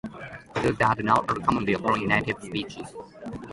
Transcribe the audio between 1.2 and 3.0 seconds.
are commonly occurring native species.